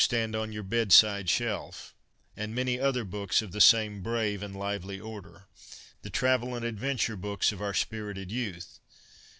[0.03, 1.93] stand on your bedside shelf,
[2.35, 5.43] and many other books of the same brave and lively order
[6.01, 8.79] —'the travel and adventure books of our spirited youth.'